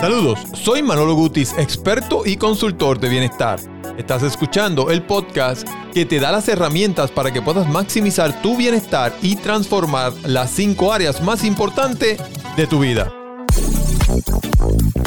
Saludos, 0.00 0.40
soy 0.52 0.82
Manolo 0.82 1.14
Gutis, 1.14 1.54
experto 1.56 2.26
y 2.26 2.36
consultor 2.36 3.00
de 3.00 3.08
bienestar. 3.08 3.58
Estás 3.96 4.22
escuchando 4.22 4.90
el 4.90 5.02
podcast 5.02 5.66
que 5.94 6.04
te 6.04 6.20
da 6.20 6.30
las 6.30 6.48
herramientas 6.48 7.10
para 7.10 7.32
que 7.32 7.40
puedas 7.40 7.66
maximizar 7.66 8.42
tu 8.42 8.58
bienestar 8.58 9.16
y 9.22 9.36
transformar 9.36 10.12
las 10.24 10.50
cinco 10.50 10.92
áreas 10.92 11.22
más 11.22 11.44
importantes 11.44 12.20
de 12.58 12.66
tu 12.66 12.80
vida. 12.80 13.10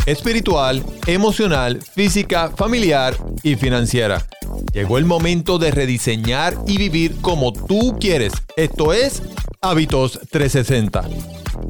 Espiritual, 0.07 0.83
emocional, 1.05 1.79
física, 1.83 2.49
familiar 2.49 3.15
y 3.43 3.55
financiera. 3.55 4.25
Llegó 4.73 4.97
el 4.97 5.05
momento 5.05 5.59
de 5.59 5.69
rediseñar 5.69 6.55
y 6.65 6.77
vivir 6.77 7.21
como 7.21 7.53
tú 7.53 7.95
quieres. 7.99 8.33
Esto 8.57 8.91
es 8.93 9.21
Hábitos 9.61 10.17
360. 10.31 11.03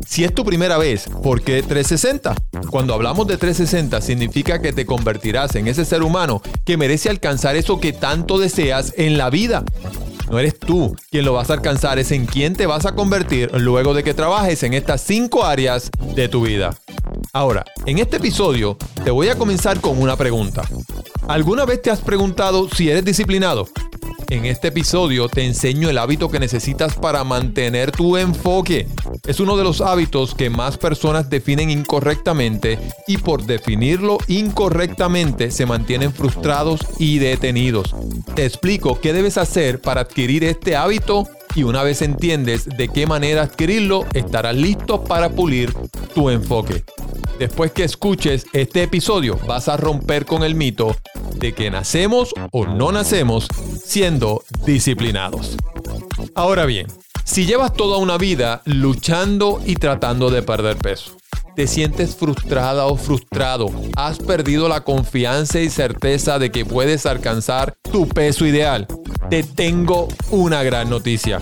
Si 0.06 0.24
es 0.24 0.36
tu 0.36 0.46
primera 0.46 0.78
vez, 0.78 1.10
¿por 1.24 1.42
qué 1.42 1.64
360? 1.64 2.36
Cuando 2.70 2.94
hablamos 2.94 3.26
de 3.26 3.36
360 3.36 4.00
significa 4.02 4.62
que 4.62 4.74
te 4.74 4.86
convertirás 4.86 5.56
en 5.56 5.68
ese 5.68 5.86
ser 5.86 6.04
humano 6.04 6.40
que 6.66 6.78
merece 6.78 7.10
alcanzar 7.10 7.56
eso 7.56 7.80
que 7.80 7.92
tanto 7.92 8.38
deseas 8.38 8.94
en 8.96 9.18
la 9.18 9.32
vida. 9.32 9.64
No 10.30 10.38
eres 10.38 10.60
tú 10.60 10.96
quien 11.10 11.26
lo 11.26 11.34
vas 11.34 11.50
a 11.50 11.54
alcanzar, 11.54 11.98
es 11.98 12.12
en 12.12 12.28
quien 12.28 12.56
te 12.56 12.68
vas 12.68 12.86
a 12.86 12.94
convertir 12.94 13.50
luego 13.56 13.96
de 13.96 14.04
que 14.04 14.14
trabajes 14.14 14.62
en 14.62 14.76
estas 14.76 15.02
cinco 15.02 15.44
áreas 15.44 15.90
de 16.16 16.28
tu 16.28 16.44
vida. 16.44 16.78
Ahora, 17.34 17.66
en 17.88 17.98
este 17.98 18.18
episodio 18.18 18.78
te 19.04 19.10
voy 19.10 19.30
a 19.30 19.36
comenzar 19.36 19.82
con 19.82 20.00
una 20.00 20.16
pregunta. 20.16 20.62
¿Alguna 21.28 21.66
vez 21.66 21.82
te 21.82 21.90
has 21.90 22.02
preguntado 22.02 22.70
si 22.70 22.92
eres 22.92 23.04
disciplinado? 23.04 23.68
En 24.30 24.46
este 24.46 24.68
episodio 24.68 25.28
te 25.28 25.44
enseño 25.44 25.90
el 25.90 25.98
hábito 25.98 26.30
que 26.30 26.40
necesitas 26.40 26.94
para 26.94 27.24
mantener 27.24 27.92
tu 27.92 28.16
enfoque. 28.16 28.88
Es 29.26 29.40
uno 29.40 29.58
de 29.58 29.64
los 29.64 29.82
hábitos 29.82 30.36
que 30.36 30.52
más 30.52 30.78
personas 30.78 31.32
definen 31.32 31.72
incorrectamente 31.72 32.78
y 33.08 33.18
por 33.18 33.46
definirlo 33.46 34.20
incorrectamente 34.28 35.50
se 35.50 35.66
mantienen 35.66 36.14
frustrados 36.14 36.82
y 37.00 37.18
detenidos. 37.18 37.96
Te 38.36 38.46
explico 38.46 39.00
qué 39.02 39.14
debes 39.14 39.40
hacer 39.40 39.82
para 39.82 40.02
adquirir 40.02 40.44
este 40.44 40.76
hábito 40.76 41.28
y 41.56 41.64
una 41.64 41.82
vez 41.82 42.04
entiendes 42.04 42.66
de 42.66 42.88
qué 42.88 43.08
manera 43.08 43.42
adquirirlo, 43.42 44.06
estarás 44.14 44.56
listo 44.56 45.04
para 45.04 45.30
pulir 45.30 45.74
tu 46.14 46.30
enfoque. 46.30 46.84
Después 47.40 47.72
que 47.72 47.84
escuches 47.84 48.46
este 48.54 48.84
episodio, 48.84 49.40
vas 49.48 49.70
a 49.70 49.78
romper 49.78 50.26
con 50.26 50.44
el 50.44 50.54
mito 50.54 50.96
de 51.36 51.54
que 51.54 51.72
nacemos 51.72 52.34
o 52.52 52.68
no 52.68 52.92
nacemos 52.92 53.48
siendo 53.90 54.44
disciplinados. 54.68 55.58
Ahora 56.36 56.68
bien, 56.68 56.86
si 57.24 57.48
llevas 57.48 57.74
toda 57.74 57.98
una 57.98 58.20
vida 58.20 58.62
luchando 58.66 59.62
y 59.66 59.78
tratando 59.78 60.30
de 60.30 60.44
perder 60.44 60.78
peso, 60.78 61.18
te 61.56 61.66
sientes 61.66 62.16
frustrada 62.16 62.86
o 62.86 62.98
frustrado, 62.98 63.72
has 63.96 64.20
perdido 64.20 64.70
la 64.70 64.84
confianza 64.84 65.60
y 65.60 65.70
certeza 65.70 66.38
de 66.38 66.52
que 66.52 66.66
puedes 66.66 67.08
alcanzar 67.08 67.74
tu 67.92 68.08
peso 68.08 68.46
ideal, 68.46 68.86
te 69.32 69.42
tengo 69.42 70.08
una 70.30 70.62
gran 70.62 70.90
noticia 70.92 71.42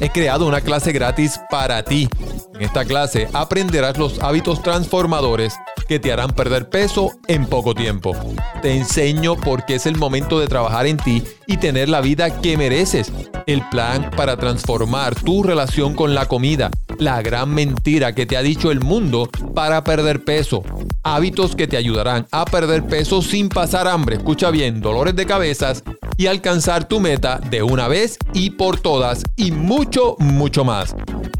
he 0.00 0.10
creado 0.10 0.46
una 0.46 0.60
clase 0.60 0.92
gratis 0.92 1.40
para 1.50 1.82
ti. 1.82 2.08
En 2.54 2.62
esta 2.62 2.84
clase 2.84 3.28
aprenderás 3.32 3.98
los 3.98 4.20
hábitos 4.20 4.62
transformadores 4.62 5.54
que 5.88 5.98
te 5.98 6.12
harán 6.12 6.30
perder 6.30 6.68
peso 6.68 7.12
en 7.28 7.46
poco 7.46 7.74
tiempo. 7.74 8.14
Te 8.62 8.76
enseño 8.76 9.36
por 9.36 9.64
qué 9.64 9.76
es 9.76 9.86
el 9.86 9.96
momento 9.96 10.38
de 10.40 10.46
trabajar 10.46 10.86
en 10.86 10.96
ti 10.96 11.22
y 11.46 11.56
tener 11.58 11.88
la 11.88 12.00
vida 12.00 12.40
que 12.40 12.56
mereces. 12.56 13.12
El 13.46 13.68
plan 13.68 14.10
para 14.16 14.36
transformar 14.36 15.14
tu 15.14 15.42
relación 15.42 15.94
con 15.94 16.14
la 16.14 16.26
comida. 16.26 16.70
La 16.98 17.20
gran 17.22 17.52
mentira 17.52 18.14
que 18.14 18.26
te 18.26 18.36
ha 18.36 18.42
dicho 18.42 18.70
el 18.70 18.80
mundo 18.80 19.28
para 19.54 19.84
perder 19.84 20.24
peso. 20.24 20.62
Hábitos 21.02 21.54
que 21.54 21.66
te 21.66 21.76
ayudarán 21.76 22.26
a 22.30 22.44
perder 22.44 22.86
peso 22.86 23.20
sin 23.20 23.48
pasar 23.48 23.86
hambre. 23.86 24.16
Escucha 24.16 24.50
bien, 24.50 24.80
dolores 24.80 25.14
de 25.14 25.26
cabezas 25.26 25.82
y 26.16 26.26
alcanzar 26.26 26.88
tu 26.88 27.00
meta 27.00 27.38
de 27.38 27.62
una 27.62 27.88
vez 27.88 28.18
y 28.32 28.50
por 28.50 28.80
todas 28.80 29.24
y 29.36 29.50
mucho, 29.50 30.16
mucho 30.18 30.64
más. 30.64 30.94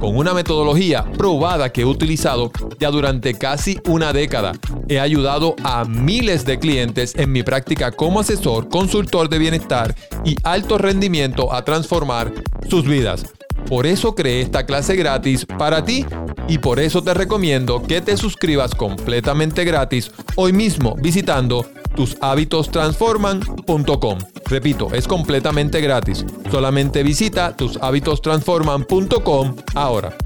Con 0.04 0.18
una 0.18 0.34
metodología 0.34 1.02
probada 1.16 1.72
que 1.72 1.80
he 1.80 1.86
utilizado 1.86 2.52
ya 2.78 2.90
durante 2.90 3.38
casi 3.38 3.80
una 3.88 4.12
década, 4.12 4.52
he 4.86 5.00
ayudado 5.00 5.56
a 5.64 5.86
miles 5.86 6.44
de 6.44 6.58
clientes 6.58 7.14
en 7.16 7.32
mi 7.32 7.42
práctica 7.42 7.90
como 7.90 8.20
asesor, 8.20 8.68
consultor 8.68 9.30
de 9.30 9.38
bienestar 9.38 9.94
y 10.22 10.36
alto 10.44 10.76
rendimiento 10.76 11.54
a 11.54 11.64
transformar 11.64 12.34
sus 12.68 12.86
vidas. 12.86 13.24
Por 13.66 13.86
eso 13.86 14.14
creé 14.14 14.42
esta 14.42 14.66
clase 14.66 14.94
gratis 14.94 15.46
para 15.46 15.86
ti 15.86 16.04
y 16.48 16.58
por 16.58 16.80
eso 16.80 17.02
te 17.02 17.14
recomiendo 17.14 17.82
que 17.82 18.02
te 18.02 18.18
suscribas 18.18 18.74
completamente 18.74 19.64
gratis 19.64 20.10
hoy 20.36 20.52
mismo 20.52 20.96
visitando 21.00 21.64
tushabitostransforman.com. 21.96 24.18
Repito, 24.46 24.92
es 24.92 25.08
completamente 25.08 25.80
gratis. 25.80 26.24
Solamente 26.50 27.02
visita 27.02 27.56
tushabitostransforman.com 27.56 29.56
ahora. 29.74 30.16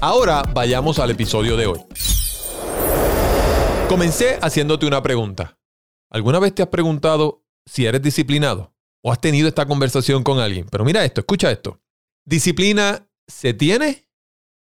Ahora 0.00 0.42
vayamos 0.52 0.98
al 0.98 1.10
episodio 1.10 1.56
de 1.56 1.66
hoy. 1.66 1.80
Comencé 3.88 4.38
haciéndote 4.42 4.86
una 4.86 5.02
pregunta. 5.02 5.58
¿Alguna 6.10 6.38
vez 6.38 6.54
te 6.54 6.62
has 6.62 6.68
preguntado 6.68 7.44
si 7.66 7.86
eres 7.86 8.02
disciplinado? 8.02 8.74
¿O 9.02 9.12
has 9.12 9.20
tenido 9.20 9.48
esta 9.48 9.66
conversación 9.66 10.22
con 10.22 10.38
alguien? 10.38 10.66
Pero 10.70 10.84
mira 10.84 11.04
esto, 11.04 11.20
escucha 11.20 11.50
esto. 11.50 11.80
Disciplina 12.24 13.08
se 13.26 13.54
tiene, 13.54 14.08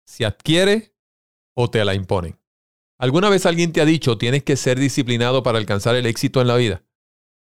se 0.05 0.25
adquiere 0.25 0.95
o 1.55 1.71
te 1.71 1.85
la 1.85 1.95
imponen. 1.95 2.39
¿Alguna 2.99 3.29
vez 3.29 3.47
alguien 3.47 3.73
te 3.73 3.81
ha 3.81 3.85
dicho 3.85 4.19
tienes 4.19 4.45
que 4.45 4.57
ser 4.57 4.79
disciplinado 4.79 5.43
para 5.43 5.59
alcanzar 5.59 5.97
el 5.97 6.07
éxito 6.07 6.41
en 6.41 6.47
la 6.47 6.57
vida? 6.57 6.85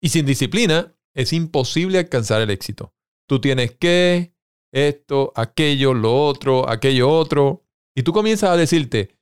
Y 0.01 0.11
sin 0.11 0.27
disciplina 0.27 0.95
es 1.21 1.33
imposible 1.33 1.99
alcanzar 1.99 2.41
el 2.41 2.51
éxito. 2.51 2.95
Tú 3.29 3.41
tienes 3.41 3.73
que, 3.73 4.35
esto, 4.73 5.33
aquello, 5.37 5.95
lo 5.95 6.27
otro, 6.27 6.69
aquello 6.69 7.11
otro. 7.11 7.65
Y 7.95 8.03
tú 8.03 8.13
comienzas 8.13 8.51
a 8.51 8.57
decirte, 8.57 9.19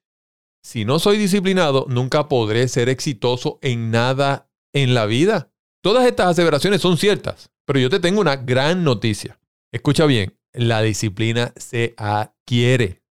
si 0.63 0.85
no 0.85 0.99
soy 0.99 1.19
disciplinado, 1.19 1.87
nunca 1.89 2.29
podré 2.29 2.69
ser 2.69 2.89
exitoso 2.89 3.59
en 3.63 3.91
nada 3.91 4.51
en 4.73 4.95
la 4.95 5.07
vida. 5.07 5.53
Todas 5.83 6.07
estas 6.07 6.29
aseveraciones 6.29 6.81
son 6.81 6.97
ciertas, 6.99 7.51
pero 7.65 7.79
yo 7.79 7.91
te 7.91 8.01
tengo 8.01 8.21
una 8.21 8.37
gran 8.37 8.85
noticia. 8.85 9.39
Escucha 9.73 10.07
bien, 10.07 10.39
la 10.53 10.83
disciplina 10.83 11.53
se 11.57 11.95
adquiere. 11.97 13.03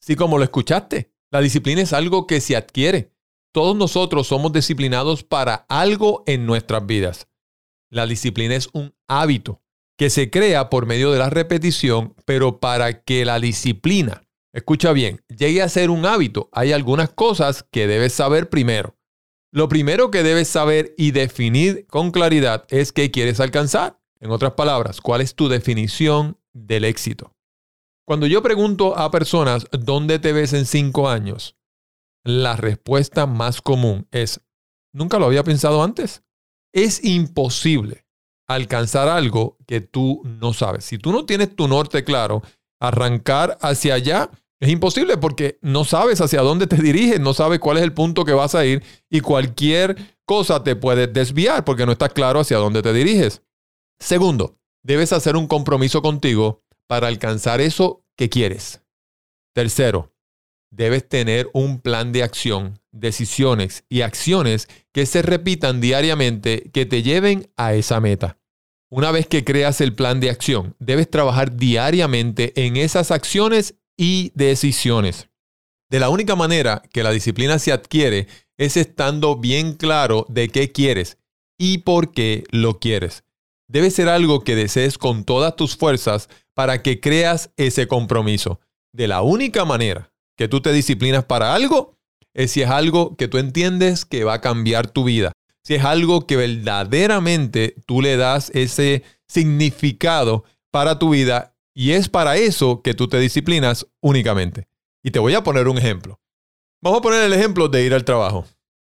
Sí, 0.00 0.16
como 0.16 0.38
lo 0.38 0.44
escuchaste, 0.44 1.12
la 1.30 1.40
disciplina 1.40 1.82
es 1.82 1.92
algo 1.92 2.26
que 2.26 2.40
se 2.40 2.56
adquiere. 2.56 3.12
Todos 3.52 3.76
nosotros 3.76 4.26
somos 4.26 4.52
disciplinados 4.52 5.24
para 5.24 5.66
algo 5.68 6.22
en 6.26 6.46
nuestras 6.46 6.86
vidas. 6.86 7.28
La 7.90 8.06
disciplina 8.06 8.54
es 8.54 8.68
un 8.72 8.94
hábito 9.08 9.62
que 9.96 10.10
se 10.10 10.30
crea 10.30 10.68
por 10.68 10.86
medio 10.86 11.10
de 11.12 11.18
la 11.18 11.30
repetición, 11.30 12.14
pero 12.24 12.60
para 12.60 13.02
que 13.02 13.24
la 13.24 13.40
disciplina, 13.40 14.22
escucha 14.52 14.92
bien, 14.92 15.22
llegue 15.28 15.62
a 15.62 15.68
ser 15.68 15.90
un 15.90 16.04
hábito, 16.04 16.48
hay 16.52 16.72
algunas 16.72 17.10
cosas 17.10 17.64
que 17.70 17.86
debes 17.86 18.12
saber 18.12 18.48
primero. 18.50 18.96
Lo 19.52 19.68
primero 19.68 20.10
que 20.10 20.22
debes 20.22 20.48
saber 20.48 20.94
y 20.98 21.12
definir 21.12 21.86
con 21.86 22.10
claridad 22.10 22.66
es 22.68 22.92
qué 22.92 23.10
quieres 23.10 23.40
alcanzar. 23.40 23.98
En 24.20 24.30
otras 24.30 24.52
palabras, 24.52 25.00
¿cuál 25.00 25.20
es 25.20 25.34
tu 25.34 25.48
definición 25.48 26.38
del 26.52 26.84
éxito? 26.84 27.34
Cuando 28.06 28.26
yo 28.26 28.42
pregunto 28.42 28.96
a 28.98 29.10
personas 29.10 29.66
dónde 29.72 30.18
te 30.18 30.32
ves 30.32 30.52
en 30.52 30.66
cinco 30.66 31.08
años, 31.08 31.56
la 32.22 32.56
respuesta 32.56 33.26
más 33.26 33.62
común 33.62 34.08
es, 34.10 34.40
nunca 34.92 35.18
lo 35.18 35.26
había 35.26 35.44
pensado 35.44 35.82
antes. 35.82 36.22
Es 36.76 37.02
imposible 37.02 38.04
alcanzar 38.46 39.08
algo 39.08 39.56
que 39.66 39.80
tú 39.80 40.20
no 40.24 40.52
sabes. 40.52 40.84
Si 40.84 40.98
tú 40.98 41.10
no 41.10 41.24
tienes 41.24 41.56
tu 41.56 41.68
norte 41.68 42.04
claro, 42.04 42.42
arrancar 42.78 43.56
hacia 43.62 43.94
allá 43.94 44.30
es 44.60 44.68
imposible 44.68 45.16
porque 45.16 45.58
no 45.62 45.86
sabes 45.86 46.20
hacia 46.20 46.42
dónde 46.42 46.66
te 46.66 46.76
diriges, 46.76 47.18
no 47.18 47.32
sabes 47.32 47.60
cuál 47.60 47.78
es 47.78 47.82
el 47.82 47.94
punto 47.94 48.26
que 48.26 48.34
vas 48.34 48.54
a 48.54 48.66
ir 48.66 48.82
y 49.08 49.20
cualquier 49.20 49.96
cosa 50.26 50.62
te 50.64 50.76
puede 50.76 51.06
desviar 51.06 51.64
porque 51.64 51.86
no 51.86 51.92
estás 51.92 52.12
claro 52.12 52.40
hacia 52.40 52.58
dónde 52.58 52.82
te 52.82 52.92
diriges. 52.92 53.40
Segundo, 53.98 54.58
debes 54.82 55.14
hacer 55.14 55.34
un 55.34 55.46
compromiso 55.46 56.02
contigo 56.02 56.62
para 56.86 57.08
alcanzar 57.08 57.62
eso 57.62 58.04
que 58.18 58.28
quieres. 58.28 58.82
Tercero, 59.54 60.12
debes 60.76 61.08
tener 61.08 61.48
un 61.54 61.80
plan 61.80 62.12
de 62.12 62.22
acción, 62.22 62.78
decisiones 62.92 63.84
y 63.88 64.02
acciones 64.02 64.68
que 64.92 65.06
se 65.06 65.22
repitan 65.22 65.80
diariamente 65.80 66.70
que 66.72 66.84
te 66.84 67.02
lleven 67.02 67.50
a 67.56 67.74
esa 67.74 67.98
meta. 68.00 68.38
Una 68.90 69.10
vez 69.10 69.26
que 69.26 69.42
creas 69.42 69.80
el 69.80 69.94
plan 69.94 70.20
de 70.20 70.30
acción, 70.30 70.76
debes 70.78 71.10
trabajar 71.10 71.56
diariamente 71.56 72.52
en 72.66 72.76
esas 72.76 73.10
acciones 73.10 73.74
y 73.96 74.32
decisiones. 74.34 75.28
De 75.90 75.98
la 75.98 76.10
única 76.10 76.36
manera 76.36 76.82
que 76.92 77.02
la 77.02 77.10
disciplina 77.10 77.58
se 77.58 77.72
adquiere 77.72 78.28
es 78.58 78.76
estando 78.76 79.36
bien 79.36 79.74
claro 79.74 80.26
de 80.28 80.48
qué 80.50 80.72
quieres 80.72 81.18
y 81.58 81.78
por 81.78 82.12
qué 82.12 82.44
lo 82.50 82.78
quieres. 82.78 83.24
Debe 83.66 83.90
ser 83.90 84.08
algo 84.08 84.44
que 84.44 84.54
desees 84.54 84.98
con 84.98 85.24
todas 85.24 85.56
tus 85.56 85.76
fuerzas 85.76 86.28
para 86.54 86.82
que 86.82 87.00
creas 87.00 87.50
ese 87.56 87.88
compromiso. 87.88 88.60
De 88.92 89.08
la 89.08 89.22
única 89.22 89.64
manera 89.64 90.12
que 90.36 90.48
tú 90.48 90.60
te 90.60 90.72
disciplinas 90.72 91.24
para 91.24 91.54
algo 91.54 91.96
es 92.34 92.50
si 92.50 92.62
es 92.62 92.68
algo 92.68 93.16
que 93.16 93.28
tú 93.28 93.38
entiendes 93.38 94.04
que 94.04 94.24
va 94.24 94.34
a 94.34 94.40
cambiar 94.40 94.88
tu 94.88 95.04
vida. 95.04 95.32
Si 95.64 95.74
es 95.74 95.84
algo 95.84 96.26
que 96.26 96.36
verdaderamente 96.36 97.74
tú 97.86 98.02
le 98.02 98.16
das 98.16 98.50
ese 98.54 99.02
significado 99.26 100.44
para 100.70 100.98
tu 100.98 101.10
vida 101.10 101.56
y 101.74 101.92
es 101.92 102.08
para 102.08 102.36
eso 102.36 102.82
que 102.82 102.94
tú 102.94 103.08
te 103.08 103.18
disciplinas 103.18 103.86
únicamente. 104.00 104.68
Y 105.02 105.10
te 105.10 105.18
voy 105.18 105.34
a 105.34 105.42
poner 105.42 105.66
un 105.68 105.78
ejemplo. 105.78 106.20
Vamos 106.82 107.00
a 107.00 107.02
poner 107.02 107.22
el 107.22 107.32
ejemplo 107.32 107.68
de 107.68 107.84
ir 107.84 107.94
al 107.94 108.04
trabajo. 108.04 108.46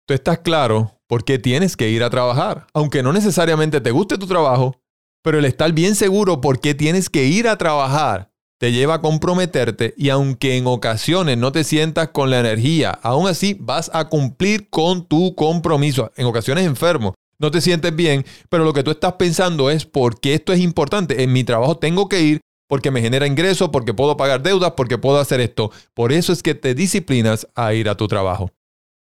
Tú 0.08 0.14
estás 0.14 0.40
claro 0.40 1.00
por 1.08 1.24
qué 1.24 1.38
tienes 1.38 1.78
que 1.78 1.90
ir 1.90 2.04
a 2.04 2.10
trabajar, 2.10 2.68
aunque 2.74 3.04
no 3.04 3.14
necesariamente 3.14 3.82
te 3.82 3.92
guste 3.92 4.18
tu 4.18 4.26
trabajo, 4.26 4.82
pero 5.22 5.40
el 5.40 5.46
estar 5.46 5.72
bien 5.74 5.96
seguro 5.96 6.42
por 6.42 6.60
qué 6.60 6.74
tienes 6.74 7.10
que 7.10 7.26
ir 7.26 7.48
a 7.48 7.58
trabajar 7.58 8.33
te 8.64 8.72
lleva 8.72 8.94
a 8.94 9.02
comprometerte 9.02 9.94
y 9.98 10.08
aunque 10.08 10.56
en 10.56 10.68
ocasiones 10.68 11.38
no 11.38 11.52
te 11.52 11.66
sientas 11.66 12.08
con 12.14 12.30
la 12.30 12.40
energía, 12.40 12.98
aún 13.04 13.28
así 13.28 13.58
vas 13.60 13.92
a 13.94 14.08
cumplir 14.08 14.70
con 14.70 15.06
tu 15.06 15.36
compromiso. 15.36 16.14
En 16.16 16.28
ocasiones 16.28 16.66
enfermo, 16.66 17.14
no 17.40 17.52
te 17.52 17.60
sientes 17.60 17.94
bien, 17.94 18.26
pero 18.48 18.64
lo 18.64 18.72
que 18.72 18.82
tú 18.82 18.92
estás 18.92 19.16
pensando 19.16 19.70
es 19.70 19.86
por 19.86 20.18
qué 20.22 20.36
esto 20.36 20.54
es 20.54 20.62
importante. 20.62 21.24
En 21.24 21.34
mi 21.34 21.44
trabajo 21.44 21.78
tengo 21.78 22.08
que 22.08 22.22
ir 22.22 22.40
porque 22.70 22.90
me 22.90 23.02
genera 23.02 23.28
ingresos, 23.28 23.68
porque 23.68 23.94
puedo 23.94 24.16
pagar 24.16 24.42
deudas, 24.42 24.72
porque 24.78 24.98
puedo 24.98 25.20
hacer 25.20 25.42
esto. 25.42 25.70
Por 25.94 26.14
eso 26.14 26.32
es 26.32 26.42
que 26.42 26.56
te 26.56 26.74
disciplinas 26.74 27.46
a 27.56 27.74
ir 27.74 27.90
a 27.90 27.98
tu 27.98 28.08
trabajo. 28.08 28.50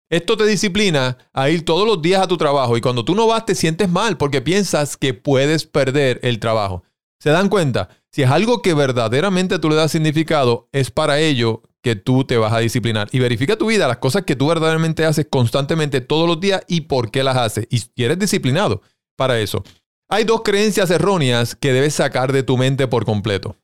Esto 0.10 0.38
te 0.38 0.46
disciplina 0.46 1.18
a 1.34 1.50
ir 1.50 1.66
todos 1.66 1.86
los 1.86 2.02
días 2.02 2.22
a 2.22 2.28
tu 2.28 2.38
trabajo 2.38 2.78
y 2.78 2.82
cuando 2.82 3.04
tú 3.04 3.14
no 3.14 3.28
vas 3.28 3.46
te 3.46 3.56
sientes 3.56 3.90
mal 3.90 4.16
porque 4.16 4.42
piensas 4.42 4.96
que 4.96 5.14
puedes 5.14 5.66
perder 5.66 6.22
el 6.24 6.40
trabajo. 6.40 6.86
¿Se 7.22 7.32
dan 7.32 7.50
cuenta? 7.50 7.90
Si 8.12 8.24
es 8.24 8.30
algo 8.30 8.62
que 8.62 8.74
verdaderamente 8.74 9.60
tú 9.60 9.70
le 9.70 9.76
das 9.76 9.92
significado, 9.92 10.70
es 10.72 10.90
para 10.90 11.20
ello 11.20 11.64
que 11.82 11.96
tú 11.96 12.24
te 12.24 12.38
vas 12.38 12.54
a 12.54 12.60
disciplinar. 12.60 13.10
Y 13.12 13.20
verifica 13.20 13.58
tu 13.58 13.68
vida, 13.68 13.88
las 13.88 13.98
cosas 13.98 14.24
que 14.24 14.36
tú 14.36 14.48
verdaderamente 14.48 15.06
haces 15.06 15.28
constantemente 15.30 16.02
todos 16.02 16.28
los 16.28 16.40
días 16.40 16.64
y 16.68 16.82
por 16.82 17.12
qué 17.12 17.24
las 17.24 17.38
haces. 17.38 17.68
Y 17.70 18.04
eres 18.04 18.20
disciplinado 18.20 18.82
para 19.18 19.40
eso. 19.40 19.64
Hay 20.10 20.24
dos 20.24 20.42
creencias 20.44 20.90
erróneas 20.90 21.56
que 21.56 21.74
debes 21.74 21.94
sacar 21.94 22.32
de 22.32 22.44
tu 22.44 22.58
mente 22.58 22.88
por 22.88 23.06
completo. 23.06 23.58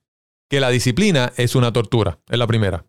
Que 0.50 0.60
la 0.60 0.69
disciplina 0.69 1.34
es 1.38 1.56
una 1.56 1.74
tortura, 1.74 2.19
es 2.30 2.38
la 2.38 2.46
primera. 2.46 2.86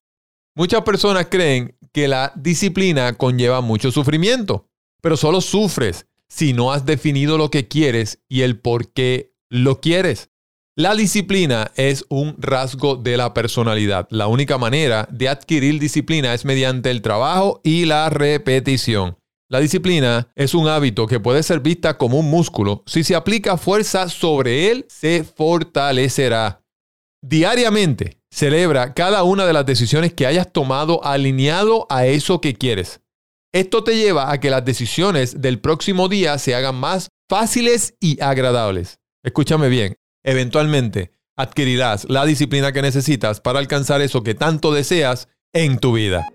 Muchas 0.55 0.83
personas 0.83 1.29
creen 1.31 1.79
que 1.93 2.09
la 2.09 2.33
disciplina 2.35 3.15
conlleva 3.15 3.61
mucho 3.61 3.91
sufrimiento, 3.91 4.69
pero 5.01 5.17
solo 5.17 5.41
sufres 5.41 6.07
si 6.29 6.53
no 6.53 6.73
has 6.73 6.85
definido 6.85 7.39
lo 7.39 7.51
que 7.51 7.69
quieres 7.69 8.21
y 8.29 8.43
el 8.43 8.59
por 8.59 8.93
qué 8.93 9.33
lo 9.49 9.81
quieres. 9.81 10.31
La 10.79 10.95
disciplina 10.95 11.73
es 11.77 12.05
un 12.11 12.37
rasgo 12.39 12.97
de 12.97 13.17
la 13.17 13.33
personalidad. 13.33 14.07
La 14.11 14.27
única 14.27 14.59
manera 14.59 15.09
de 15.11 15.31
adquirir 15.31 15.81
disciplina 15.81 16.35
es 16.35 16.45
mediante 16.45 16.91
el 16.91 17.01
trabajo 17.01 17.63
y 17.65 17.87
la 17.87 18.11
repetición. 18.11 19.17
La 19.49 19.61
disciplina 19.61 20.31
es 20.35 20.53
un 20.53 20.69
hábito 20.69 21.07
que 21.07 21.19
puede 21.19 21.43
ser 21.43 21.61
vista 21.61 21.97
como 21.97 22.19
un 22.19 22.29
músculo. 22.29 22.83
Si 22.85 23.05
se 23.05 23.15
aplica 23.15 23.57
fuerza 23.57 24.11
sobre 24.11 24.71
él, 24.71 24.85
se 24.91 25.25
fortalecerá. 25.25 26.61
Diariamente, 27.23 28.19
celebra 28.31 28.93
cada 28.93 29.23
una 29.23 29.47
de 29.47 29.55
las 29.55 29.65
decisiones 29.65 30.13
que 30.13 30.27
hayas 30.27 30.53
tomado 30.53 31.03
alineado 31.03 31.87
a 31.89 32.05
eso 32.05 32.43
que 32.43 32.55
quieres. 32.55 33.01
Esto 33.51 33.83
te 33.83 33.97
lleva 33.97 34.31
a 34.31 34.41
que 34.41 34.51
las 34.51 34.67
decisiones 34.67 35.41
del 35.41 35.59
próximo 35.59 36.11
día 36.11 36.37
se 36.37 36.55
hagan 36.55 36.75
más 36.75 37.09
fáciles 37.31 37.95
y 37.99 38.21
agradables. 38.21 38.99
Escúchame 39.25 39.71
bien, 39.71 39.97
eventualmente 40.27 41.13
adquirirás 41.37 42.05
la 42.11 42.27
disciplina 42.27 42.73
que 42.73 42.83
necesitas 42.83 43.41
para 43.41 43.59
alcanzar 43.59 44.03
eso 44.03 44.23
que 44.23 44.35
tanto 44.35 44.73
deseas 44.73 45.29
en 45.55 45.79
tu 45.79 45.95
vida. 45.95 46.27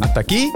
Hasta 0.00 0.20
aquí 0.20 0.50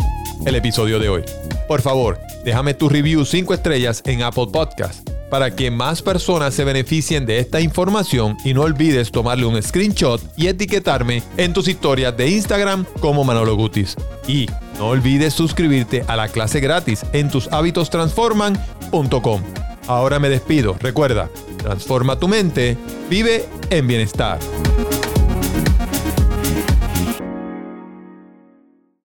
el 0.47 0.55
episodio 0.57 0.99
de 0.99 1.09
hoy. 1.09 1.23
Por 1.69 1.83
favor, 1.83 2.19
déjame 2.45 2.75
tu 2.75 2.89
review 2.89 3.25
5 3.25 3.55
estrellas 3.55 4.03
en 4.07 4.23
Apple 4.23 4.49
Podcast 4.53 5.09
para 5.31 5.55
que 5.55 5.71
más 5.71 6.03
personas 6.03 6.55
se 6.55 6.65
beneficien 6.65 7.25
de 7.27 7.39
esta 7.39 7.61
información 7.61 8.37
y 8.45 8.55
no 8.55 8.63
olvides 8.63 9.13
tomarle 9.13 9.45
un 9.47 9.63
screenshot 9.63 10.21
y 10.37 10.47
etiquetarme 10.47 11.23
en 11.37 11.53
tus 11.53 11.69
historias 11.69 12.17
de 12.17 12.31
Instagram 12.31 12.87
como 13.01 13.25
Manolo 13.25 13.55
Gutis. 13.57 13.95
Y 14.27 14.47
no 14.79 14.89
olvides 14.89 15.35
suscribirte 15.35 16.03
a 16.09 16.17
la 16.17 16.29
clase 16.29 16.61
gratis 16.61 17.05
en 17.13 17.29
tushabitostransforman.com. 17.31 19.43
Ahora 19.89 20.19
me 20.21 20.29
despido. 20.29 20.77
Recuerda, 20.79 21.31
transforma 21.57 22.19
tu 22.19 22.29
mente, 22.29 22.77
vive 23.09 23.47
en 23.71 23.87
bienestar. 23.87 24.39